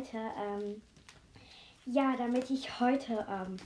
Leute. 0.00 0.16
Ähm, 0.16 0.82
ja, 1.84 2.14
damit 2.16 2.50
ich 2.50 2.80
heute, 2.80 3.26
ähm, 3.28 3.56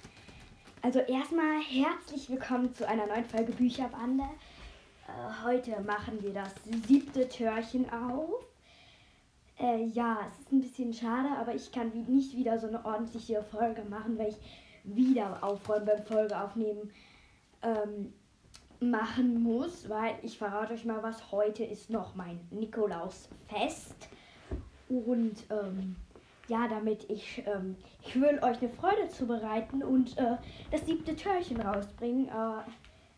also 0.83 0.99
erstmal 0.99 1.61
herzlich 1.61 2.29
willkommen 2.29 2.75
zu 2.75 2.89
einer 2.89 3.07
neuen 3.07 3.25
Folge 3.25 3.53
Bücherbande. 3.53 4.25
Äh, 5.07 5.45
heute 5.45 5.81
machen 5.83 6.21
wir 6.23 6.33
das 6.33 6.53
siebte 6.89 7.29
Türchen 7.29 7.89
auf. 7.91 8.45
Äh, 9.61 9.85
ja, 9.85 10.19
es 10.29 10.41
ist 10.41 10.53
ein 10.53 10.61
bisschen 10.61 10.93
schade, 10.93 11.29
aber 11.39 11.55
ich 11.55 11.71
kann 11.71 11.93
wie, 11.95 12.11
nicht 12.11 12.37
wieder 12.37 12.59
so 12.59 12.67
eine 12.67 12.85
ordentliche 12.85 13.41
Folge 13.43 13.85
machen, 13.85 14.19
weil 14.19 14.31
ich 14.31 14.39
wieder 14.83 15.39
aufräumen 15.41 15.87
beim 15.87 16.05
Folgeaufnehmen 16.05 16.91
ähm, 17.63 18.13
machen 18.81 19.41
muss, 19.41 19.89
weil 19.89 20.17
ich 20.23 20.37
verrate 20.37 20.75
euch 20.75 20.85
mal 20.85 21.03
was. 21.03 21.31
Heute 21.31 21.63
ist 21.63 21.91
noch 21.91 22.17
mein 22.17 22.41
Nikolausfest. 22.51 24.09
Und 24.89 25.45
ähm, 25.51 25.97
ja, 26.49 26.69
damit 26.69 27.09
ich, 27.11 27.43
ähm, 27.47 27.77
ich 28.03 28.15
will 28.15 28.39
euch 28.43 28.59
eine 28.59 28.69
Freude 28.69 29.09
zubereiten 29.09 29.83
und 29.83 30.17
äh, 30.19 30.37
das 30.71 30.85
siebte 30.87 31.17
Türchen 31.17 31.61
rausbringen. 31.61 32.29
Äh, 32.29 32.63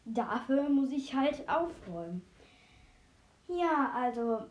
dafür 0.04 0.68
muss 0.68 0.92
ich 0.92 1.14
halt 1.14 1.48
aufräumen. 1.48 2.22
Ja, 3.48 3.92
also 3.94 4.42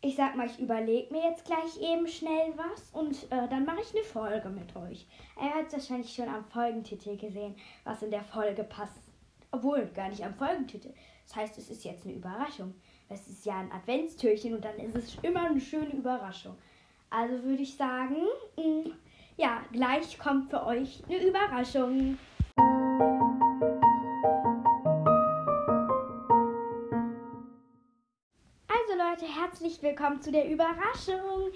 ich 0.00 0.14
sag 0.14 0.36
mal, 0.36 0.46
ich 0.46 0.58
überlege 0.60 1.12
mir 1.12 1.22
jetzt 1.24 1.44
gleich 1.44 1.80
eben 1.80 2.06
schnell 2.06 2.52
was 2.56 2.90
und 2.92 3.24
äh, 3.32 3.48
dann 3.48 3.64
mache 3.64 3.80
ich 3.80 3.94
eine 3.94 4.04
Folge 4.04 4.48
mit 4.48 4.76
euch. 4.76 5.06
Er 5.38 5.54
hat 5.54 5.72
wahrscheinlich 5.72 6.14
schon 6.14 6.28
am 6.28 6.44
Folgentitel 6.44 7.16
gesehen, 7.16 7.56
was 7.84 8.02
in 8.02 8.10
der 8.10 8.22
Folge 8.22 8.64
passt. 8.64 9.00
Obwohl, 9.50 9.86
gar 9.86 10.08
nicht 10.08 10.24
am 10.24 10.34
Folgentitel. 10.34 10.92
Das 11.26 11.36
heißt, 11.36 11.58
es 11.58 11.70
ist 11.70 11.84
jetzt 11.84 12.04
eine 12.04 12.14
Überraschung. 12.14 12.74
Es 13.08 13.26
ist 13.28 13.46
ja 13.46 13.58
ein 13.58 13.72
Adventstürchen 13.72 14.54
und 14.54 14.64
dann 14.64 14.76
ist 14.76 14.96
es 14.96 15.16
immer 15.22 15.46
eine 15.46 15.60
schöne 15.60 15.92
Überraschung. 15.92 16.56
Also 17.18 17.42
würde 17.44 17.62
ich 17.62 17.74
sagen, 17.74 18.26
mm, 18.58 18.90
ja, 19.38 19.62
gleich 19.72 20.18
kommt 20.18 20.50
für 20.50 20.66
euch 20.66 21.02
eine 21.08 21.24
Überraschung. 21.24 22.18
Also 28.68 28.92
Leute, 28.98 29.24
herzlich 29.24 29.82
willkommen 29.82 30.20
zu 30.20 30.30
der 30.30 30.50
Überraschung. 30.50 31.52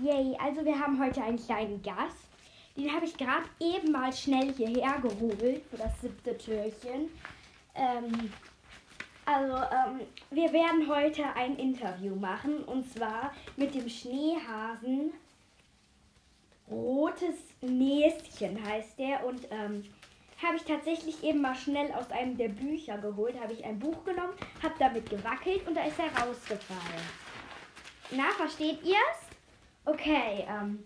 Yay, 0.00 0.36
also 0.40 0.64
wir 0.64 0.78
haben 0.78 1.02
heute 1.04 1.24
einen 1.24 1.44
kleinen 1.44 1.82
Gast. 1.82 2.28
Den 2.76 2.94
habe 2.94 3.04
ich 3.04 3.16
gerade 3.16 3.46
eben 3.58 3.90
mal 3.90 4.12
schnell 4.12 4.52
hierher 4.52 5.00
geholt 5.00 5.64
für 5.68 5.76
das 5.76 6.00
siebte 6.00 6.38
Türchen. 6.38 7.10
Ähm, 7.74 8.30
also, 9.24 9.54
ähm, 9.56 10.00
wir 10.30 10.52
werden 10.52 10.88
heute 10.88 11.24
ein 11.34 11.56
Interview 11.56 12.14
machen 12.16 12.64
und 12.64 12.90
zwar 12.92 13.32
mit 13.56 13.74
dem 13.74 13.88
Schneehasen. 13.88 15.12
Rotes 16.70 17.36
Näschen 17.60 18.64
heißt 18.64 18.98
der 18.98 19.24
und 19.26 19.46
ähm, 19.50 19.84
habe 20.42 20.56
ich 20.56 20.62
tatsächlich 20.62 21.22
eben 21.22 21.40
mal 21.40 21.54
schnell 21.54 21.92
aus 21.92 22.10
einem 22.10 22.36
der 22.36 22.48
Bücher 22.48 22.96
geholt. 22.98 23.38
Habe 23.40 23.52
ich 23.52 23.64
ein 23.64 23.78
Buch 23.78 24.04
genommen, 24.04 24.32
habe 24.62 24.74
damit 24.78 25.10
gewackelt 25.10 25.66
und 25.66 25.74
da 25.74 25.84
ist 25.84 25.98
er 25.98 26.06
rausgefallen. 26.06 27.02
Na, 28.12 28.30
versteht 28.36 28.82
ihr's? 28.82 29.20
Okay, 29.84 30.46
ähm, 30.48 30.84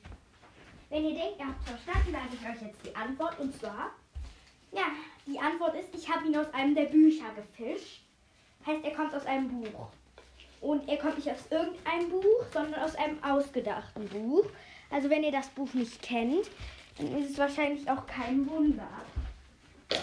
wenn 0.90 1.04
ihr 1.04 1.14
denkt, 1.14 1.38
ihr 1.38 1.46
habt 1.46 1.64
verstanden, 1.64 2.12
sage 2.12 2.28
ich 2.32 2.48
euch 2.48 2.68
jetzt 2.68 2.86
die 2.86 2.94
Antwort 2.96 3.38
und 3.38 3.54
zwar, 3.58 3.90
ja, 4.72 4.86
die 5.26 5.38
Antwort 5.38 5.74
ist, 5.76 5.94
ich 5.94 6.08
habe 6.08 6.26
ihn 6.26 6.36
aus 6.36 6.52
einem 6.52 6.74
der 6.74 6.84
Bücher 6.84 7.26
gefischt 7.34 8.03
heißt, 8.66 8.84
er 8.84 8.94
kommt 8.94 9.14
aus 9.14 9.26
einem 9.26 9.48
Buch. 9.48 9.88
Und 10.60 10.88
er 10.88 10.96
kommt 10.96 11.16
nicht 11.16 11.30
aus 11.30 11.46
irgendeinem 11.50 12.08
Buch, 12.10 12.44
sondern 12.52 12.80
aus 12.80 12.94
einem 12.96 13.22
ausgedachten 13.22 14.08
Buch. 14.08 14.46
Also 14.90 15.10
wenn 15.10 15.22
ihr 15.22 15.32
das 15.32 15.48
Buch 15.48 15.72
nicht 15.74 16.00
kennt, 16.00 16.48
dann 16.96 17.18
ist 17.18 17.32
es 17.32 17.38
wahrscheinlich 17.38 17.88
auch 17.90 18.06
kein 18.06 18.48
Wunder. 18.48 18.88
Das 19.88 20.00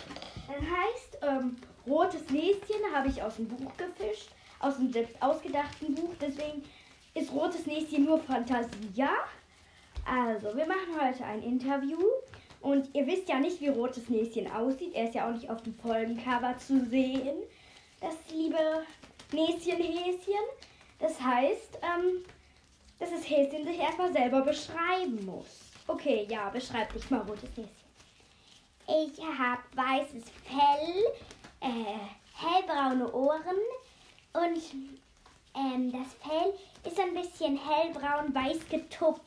heißt, 0.47 1.18
ähm, 1.24 1.56
rotes 1.88 2.30
Näschen 2.30 2.84
habe 2.94 3.09
ich 3.09 3.24
aus 3.24 3.38
dem 3.38 3.47
Buch 3.47 3.72
gefischt, 3.78 4.30
aus 4.59 4.78
dem 4.78 4.91
selbst 4.91 5.16
ausgedachten 5.22 5.96
Buch. 5.96 6.14
Deswegen 6.19 6.64
ist 7.16 7.31
rotes 7.31 7.66
Näschen 7.66 8.06
nur 8.06 8.19
Fantasie. 8.19 9.06
Also, 10.06 10.56
wir 10.56 10.68
machen 10.68 11.00
heute 11.00 11.24
ein 11.25 11.41
Interview. 11.41 12.00
Und 12.62 12.94
ihr 12.94 13.08
wisst 13.08 13.28
ja 13.28 13.40
nicht, 13.40 13.59
wie 13.62 13.69
rotes 13.69 14.09
Näschen 14.09 14.52
aussieht. 14.52 14.94
Er 14.94 15.06
ist 15.06 15.16
ja 15.16 15.28
auch 15.28 15.34
nicht 15.34 15.50
auf 15.50 15.64
dem 15.64 15.74
Folgencover 15.74 16.56
zu 16.59 16.85
sehen 16.85 17.38
das 18.01 18.16
liebe 18.31 18.85
Näschen 19.31 19.78
Häschen. 19.78 20.44
Das 21.00 21.19
heißt, 21.22 21.79
ähm, 21.81 22.25
dass 23.00 23.12
das 23.12 23.29
Häschen 23.29 23.66
sich 23.66 23.78
erstmal 23.78 24.12
selber 24.12 24.41
beschreiben 24.41 25.25
muss. 25.25 25.72
Okay, 25.88 26.28
ja, 26.29 26.50
beschreib 26.50 26.91
dich 26.94 27.09
mal, 27.09 27.22
rotes 27.22 27.50
Näschen. 27.56 27.81
Ich 28.88 29.23
habe 29.23 29.61
weißes 29.75 30.23
Fell, 30.44 31.06
äh, 31.61 31.97
hellbraune 32.34 33.11
Ohren 33.13 33.57
und 34.34 34.61
ähm, 35.56 35.91
das 35.91 36.13
Fell 36.16 36.53
ist 36.84 37.00
ein 37.00 37.13
bisschen 37.13 37.57
hellbraun 37.57 38.34
weiß 38.34 38.67
getupft. 38.69 39.22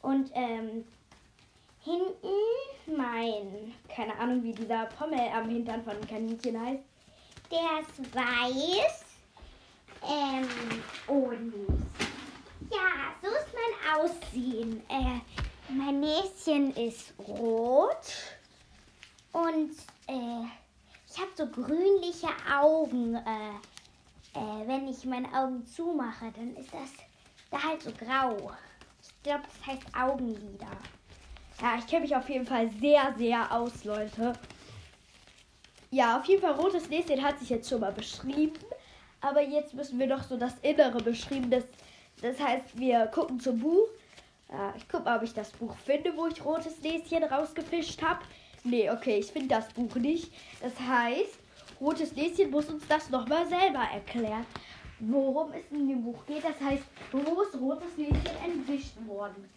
Und 0.00 0.30
ähm, 0.34 0.86
hinten 1.82 2.96
mein, 2.96 3.74
keine 3.88 4.16
Ahnung, 4.18 4.42
wie 4.44 4.52
dieser 4.52 4.86
Pommel 4.86 5.28
am 5.34 5.48
Hintern 5.50 5.82
von 5.82 6.00
Kaninchen 6.06 6.60
heißt, 6.60 6.84
der 7.50 7.80
ist 7.80 8.14
weiß. 8.14 9.04
Ähm, 10.02 10.48
und 11.06 11.52
ja, 12.70 13.14
so 13.22 13.28
ist 13.28 13.48
mein 13.54 14.00
Aussehen. 14.00 14.82
Äh, 14.88 15.20
mein 15.72 16.00
Näschen 16.00 16.74
ist 16.76 17.12
rot 17.18 18.14
und 19.32 19.72
äh, 20.06 20.46
ich 21.06 21.18
habe 21.18 21.30
so 21.34 21.46
grünliche 21.46 22.28
Augen. 22.50 23.14
Äh, 23.14 24.38
äh, 24.38 24.66
wenn 24.66 24.88
ich 24.88 25.04
meine 25.04 25.32
Augen 25.32 25.66
zumache, 25.66 26.32
dann 26.36 26.54
ist 26.56 26.72
das 26.72 26.90
da 27.50 27.62
halt 27.62 27.82
so 27.82 27.90
grau. 27.92 28.52
Ich 29.02 29.22
glaube, 29.22 29.42
das 29.44 29.66
heißt 29.66 29.86
Augenlider. 29.96 30.76
Ja, 31.60 31.76
ich 31.78 31.86
kenne 31.86 32.02
mich 32.02 32.14
auf 32.14 32.28
jeden 32.28 32.46
Fall 32.46 32.70
sehr, 32.80 33.14
sehr 33.16 33.50
aus, 33.52 33.84
Leute. 33.84 34.34
Ja, 35.90 36.18
auf 36.18 36.26
jeden 36.26 36.42
Fall 36.42 36.52
rotes 36.52 36.90
Näschen 36.90 37.22
hat 37.22 37.38
sich 37.38 37.48
jetzt 37.48 37.68
schon 37.68 37.80
mal 37.80 37.92
beschrieben. 37.92 38.58
Aber 39.20 39.42
jetzt 39.42 39.74
müssen 39.74 39.98
wir 39.98 40.06
doch 40.06 40.22
so 40.22 40.36
das 40.36 40.54
Innere 40.62 40.98
beschreiben. 41.02 41.50
Das, 41.50 41.64
das 42.20 42.38
heißt, 42.38 42.78
wir 42.78 43.06
gucken 43.06 43.40
zum 43.40 43.58
Buch. 43.58 43.88
Ja, 44.50 44.74
ich 44.76 44.88
gucke 44.88 45.04
mal, 45.04 45.16
ob 45.16 45.22
ich 45.22 45.34
das 45.34 45.50
Buch 45.50 45.74
finde, 45.84 46.16
wo 46.16 46.26
ich 46.26 46.44
rotes 46.44 46.80
Näschen 46.80 47.24
rausgefischt 47.24 48.02
habe. 48.02 48.20
Nee, 48.64 48.90
okay, 48.90 49.18
ich 49.18 49.26
finde 49.26 49.48
das 49.48 49.68
Buch 49.72 49.94
nicht. 49.96 50.32
Das 50.60 50.78
heißt, 50.78 51.38
rotes 51.80 52.14
Näschen 52.14 52.50
muss 52.50 52.66
uns 52.66 52.86
das 52.86 53.08
nochmal 53.10 53.46
selber 53.48 53.82
erklären. 53.92 54.46
Worum 55.00 55.52
es 55.52 55.70
in 55.70 55.88
dem 55.88 56.02
Buch 56.02 56.24
geht. 56.26 56.44
Das 56.44 56.60
heißt, 56.60 56.84
wo 57.12 57.42
ist 57.42 57.54
rotes 57.60 57.96
Näschen 57.96 58.36
entwischt 58.44 58.94
worden? 59.06 59.48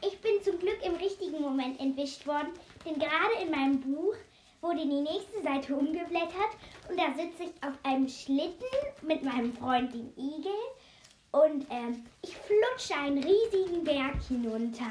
Ich 0.00 0.18
bin 0.20 0.42
zum 0.42 0.58
Glück 0.58 0.78
im 0.84 0.94
richtigen 0.94 1.40
Moment 1.40 1.80
entwischt 1.80 2.26
worden, 2.26 2.48
denn 2.84 2.94
gerade 2.98 3.42
in 3.42 3.50
meinem 3.50 3.80
Buch 3.80 4.14
wurde 4.60 4.80
die 4.80 5.00
nächste 5.00 5.42
Seite 5.42 5.74
umgeblättert 5.74 6.56
und 6.88 6.98
da 6.98 7.12
sitze 7.14 7.44
ich 7.44 7.62
auf 7.62 7.74
einem 7.82 8.08
Schlitten 8.08 8.66
mit 9.02 9.22
meinem 9.22 9.52
Freund 9.54 9.92
dem 9.92 10.12
Igel 10.16 10.52
und 11.30 11.66
ähm, 11.70 12.04
ich 12.22 12.36
flutsche 12.36 12.94
einen 12.94 13.22
riesigen 13.22 13.84
Berg 13.84 14.20
hinunter. 14.26 14.90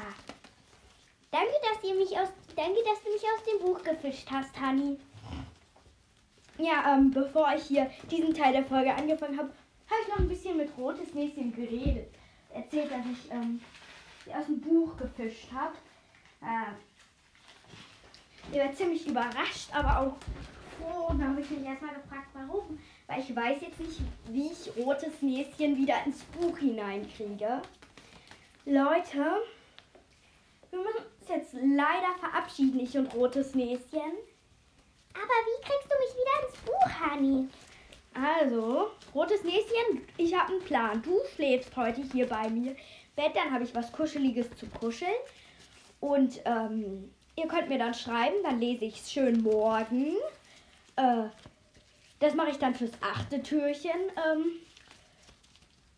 Danke, 1.30 1.52
dass 1.62 1.84
ihr 1.84 1.94
mich 1.94 2.18
aus, 2.18 2.28
danke, 2.56 2.78
dass 2.84 3.02
du 3.02 3.12
mich 3.12 3.22
aus 3.22 3.44
dem 3.44 3.66
Buch 3.66 3.82
gefischt 3.82 4.30
hast, 4.30 4.58
Hanni. 4.58 4.98
Ja, 6.56 6.96
ähm, 6.96 7.10
bevor 7.10 7.52
ich 7.54 7.64
hier 7.64 7.90
diesen 8.10 8.34
Teil 8.34 8.52
der 8.52 8.64
Folge 8.64 8.92
angefangen 8.92 9.38
habe, 9.38 9.50
habe 9.90 10.00
ich 10.02 10.08
noch 10.08 10.18
ein 10.18 10.28
bisschen 10.28 10.56
mit 10.56 10.70
Rotes 10.76 11.14
Näschen 11.14 11.54
geredet. 11.54 12.08
Erzählt, 12.52 12.90
dass 12.90 13.04
ich 13.12 13.30
ähm, 13.30 13.60
aus 14.34 14.46
dem 14.46 14.60
Buch 14.60 14.96
gefischt 14.96 15.48
habe. 15.52 15.74
Äh, 16.40 16.72
Ihr 18.50 18.60
werdet 18.60 18.78
ziemlich 18.78 19.06
überrascht, 19.06 19.68
aber 19.72 20.00
auch 20.00 20.16
froh. 20.78 21.08
Und 21.08 21.20
da 21.20 21.26
habe 21.26 21.40
ich 21.40 21.50
mich 21.50 21.64
erstmal 21.64 21.94
gefragt, 21.94 22.28
warum. 22.32 22.78
Weil 23.06 23.20
ich 23.20 23.34
weiß 23.34 23.60
jetzt 23.60 23.78
nicht, 23.78 24.00
wie 24.28 24.50
ich 24.52 24.84
rotes 24.84 25.20
Näschen 25.20 25.76
wieder 25.76 25.96
ins 26.06 26.22
Buch 26.24 26.56
hineinkriege. 26.56 27.60
Leute, 28.64 29.42
wir 30.70 30.78
müssen 30.78 31.04
uns 31.20 31.28
jetzt 31.28 31.52
leider 31.52 32.14
verabschieden, 32.20 32.80
ich 32.80 32.96
und 32.96 33.14
rotes 33.14 33.54
Näschen. 33.54 34.12
Aber 35.14 35.36
wie 35.46 35.62
kriegst 35.62 35.90
du 35.90 35.98
mich 35.98 36.14
wieder 36.14 36.48
ins 36.48 36.58
Buch, 36.60 37.00
Hani? 37.00 37.48
Also, 38.14 38.90
rotes 39.14 39.44
Näschen, 39.44 40.06
ich 40.16 40.34
habe 40.34 40.52
einen 40.52 40.64
Plan. 40.64 41.02
Du 41.02 41.20
schläfst 41.34 41.76
heute 41.76 42.02
hier 42.02 42.26
bei 42.26 42.48
mir. 42.48 42.74
Bett, 43.14 43.32
dann 43.34 43.52
habe 43.52 43.64
ich 43.64 43.74
was 43.74 43.92
Kuscheliges 43.92 44.50
zu 44.56 44.66
kuscheln. 44.66 45.10
Und 46.00 46.40
ähm, 46.44 47.10
Ihr 47.38 47.46
könnt 47.46 47.68
mir 47.68 47.78
dann 47.78 47.94
schreiben, 47.94 48.34
dann 48.42 48.58
lese 48.58 48.84
ich 48.84 49.00
es 49.00 49.12
schön 49.12 49.42
morgen. 49.42 50.16
Äh, 50.96 51.28
das 52.18 52.34
mache 52.34 52.50
ich 52.50 52.58
dann 52.58 52.74
fürs 52.74 52.90
achte 53.00 53.40
Türchen. 53.40 53.92
Ähm, 54.32 54.46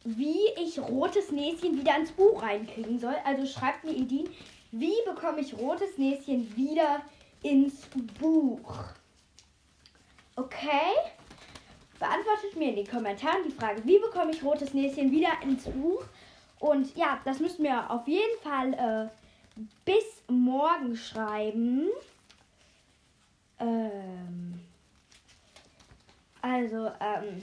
wie 0.04 0.48
ich 0.62 0.78
rotes 0.78 1.30
Näschen 1.30 1.78
wieder 1.78 1.96
ins 1.96 2.12
Buch 2.12 2.42
reinkriegen 2.42 2.98
soll. 2.98 3.14
Also 3.24 3.46
schreibt 3.46 3.84
mir 3.84 3.92
Ideen, 3.92 4.28
wie 4.70 4.94
bekomme 5.06 5.40
ich 5.40 5.56
rotes 5.56 5.96
Näschen 5.96 6.54
wieder 6.56 7.00
ins 7.42 7.86
Buch. 8.18 8.84
Okay? 10.36 10.92
Beantwortet 11.98 12.56
mir 12.56 12.68
in 12.68 12.76
den 12.76 12.86
Kommentaren 12.86 13.44
die 13.46 13.52
Frage, 13.52 13.82
wie 13.86 13.98
bekomme 13.98 14.32
ich 14.32 14.42
rotes 14.42 14.74
Näschen 14.74 15.10
wieder 15.10 15.30
ins 15.42 15.64
Buch? 15.64 16.04
Und 16.58 16.94
ja, 16.96 17.18
das 17.24 17.40
müsst 17.40 17.58
ihr 17.58 17.90
auf 17.90 18.06
jeden 18.06 18.38
Fall 18.42 18.74
äh, 18.74 19.29
bis 19.84 20.22
morgen 20.28 20.96
schreiben. 20.96 21.88
Ähm, 23.58 24.60
also, 26.42 26.86
ähm, 27.00 27.40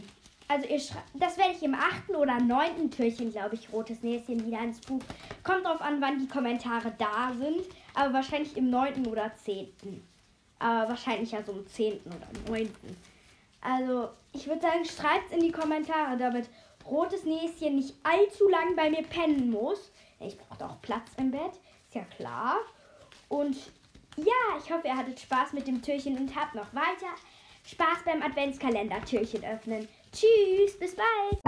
also 0.47 0.67
ihr 0.67 0.81
das 1.13 1.37
werde 1.37 1.53
ich 1.53 1.63
im 1.63 1.75
achten 1.75 2.15
oder 2.15 2.39
neunten 2.39 2.89
Türchen, 2.89 3.31
glaube 3.31 3.55
ich, 3.55 3.71
rotes 3.71 4.01
Näschen 4.01 4.45
wieder 4.45 4.61
ins 4.61 4.79
Buch. 4.79 5.01
Kommt 5.43 5.65
drauf 5.65 5.81
an, 5.81 6.01
wann 6.01 6.19
die 6.19 6.27
Kommentare 6.27 6.93
da 6.97 7.33
sind, 7.37 7.65
aber 7.93 8.13
wahrscheinlich 8.13 8.55
im 8.57 8.69
neunten 8.69 9.05
oder 9.07 9.35
zehnten. 9.35 10.01
Aber 10.59 10.89
wahrscheinlich 10.89 11.31
ja 11.31 11.43
so 11.43 11.51
im 11.51 11.67
zehnten 11.67 12.09
oder 12.09 12.49
neunten. 12.49 12.97
Also, 13.61 14.09
ich 14.33 14.47
würde 14.47 14.61
sagen, 14.61 14.85
schreibt 14.85 15.31
in 15.33 15.41
die 15.41 15.51
Kommentare, 15.51 16.17
damit 16.17 16.49
rotes 16.85 17.23
Näschen 17.25 17.75
nicht 17.75 17.93
allzu 18.03 18.47
lang 18.49 18.75
bei 18.75 18.89
mir 18.89 19.03
pennen 19.03 19.51
muss. 19.51 19.91
Ich 20.19 20.37
brauche 20.37 20.65
auch 20.65 20.81
Platz 20.81 21.11
im 21.17 21.31
Bett, 21.31 21.59
ist 21.87 21.95
ja 21.95 22.03
klar. 22.15 22.57
Und 23.29 23.55
ja, 24.17 24.57
ich 24.57 24.71
hoffe, 24.71 24.87
ihr 24.87 24.97
hattet 24.97 25.19
Spaß 25.19 25.53
mit 25.53 25.67
dem 25.67 25.81
Türchen 25.81 26.17
und 26.17 26.35
habt 26.35 26.55
noch 26.55 26.73
weiter 26.73 27.13
Spaß 27.65 28.03
beim 28.05 28.21
Adventskalender-Türchen 28.21 29.43
öffnen. 29.43 29.87
Tschüss, 30.11 30.79
bis 30.79 30.95
bald. 30.95 31.46